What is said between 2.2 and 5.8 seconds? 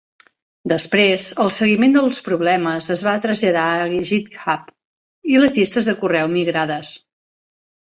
problemes es va traslladar a GitHub i les